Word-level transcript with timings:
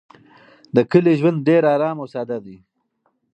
د 0.75 0.77
کلي 0.91 1.13
ژوند 1.19 1.45
ډېر 1.47 1.63
ارام 1.73 1.97
او 2.01 2.07
ساده 2.13 2.37
دی. 2.45 2.57